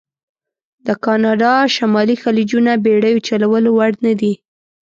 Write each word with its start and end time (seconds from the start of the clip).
د 0.85 0.87
کانادا 1.05 1.53
شمالي 1.75 2.15
خلیجونه 2.23 2.71
بېړیو 2.85 3.23
چلولو 3.27 3.69
وړ 3.77 3.91
نه 4.05 4.13
دي. 4.19 4.33